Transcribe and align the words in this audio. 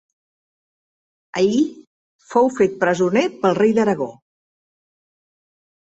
Allí 1.41 1.59
fou 2.31 2.51
fet 2.57 2.81
presoner 2.87 3.25
pel 3.45 3.61
rei 3.63 3.79
d'Aragó. 3.79 4.13